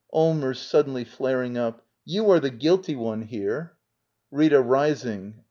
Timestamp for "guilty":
2.49-2.95